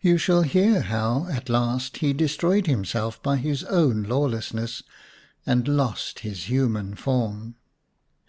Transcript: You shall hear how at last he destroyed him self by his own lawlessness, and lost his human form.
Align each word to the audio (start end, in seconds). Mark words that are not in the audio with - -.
You 0.00 0.16
shall 0.16 0.42
hear 0.42 0.80
how 0.82 1.26
at 1.28 1.48
last 1.48 1.96
he 1.96 2.12
destroyed 2.12 2.68
him 2.68 2.84
self 2.84 3.20
by 3.20 3.34
his 3.38 3.64
own 3.64 4.04
lawlessness, 4.04 4.84
and 5.44 5.66
lost 5.66 6.20
his 6.20 6.44
human 6.44 6.94
form. 6.94 7.56